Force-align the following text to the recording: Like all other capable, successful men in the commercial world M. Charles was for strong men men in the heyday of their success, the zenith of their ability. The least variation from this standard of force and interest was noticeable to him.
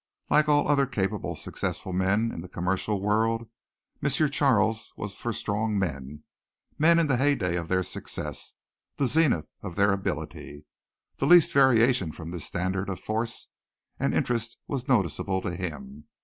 Like 0.31 0.49
all 0.49 0.67
other 0.67 0.87
capable, 0.87 1.35
successful 1.35 1.93
men 1.93 2.31
in 2.31 2.41
the 2.41 2.47
commercial 2.47 2.99
world 2.99 3.47
M. 4.03 4.09
Charles 4.09 4.91
was 4.97 5.13
for 5.13 5.31
strong 5.31 5.77
men 5.77 6.23
men 6.79 6.97
in 6.97 7.05
the 7.05 7.17
heyday 7.17 7.55
of 7.55 7.67
their 7.67 7.83
success, 7.83 8.55
the 8.97 9.05
zenith 9.05 9.47
of 9.61 9.75
their 9.75 9.91
ability. 9.93 10.65
The 11.17 11.27
least 11.27 11.53
variation 11.53 12.11
from 12.11 12.31
this 12.31 12.45
standard 12.45 12.89
of 12.89 12.99
force 12.99 13.49
and 13.99 14.11
interest 14.15 14.57
was 14.67 14.87
noticeable 14.87 15.39
to 15.43 15.55
him. 15.55 16.05